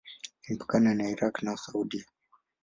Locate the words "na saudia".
1.45-2.05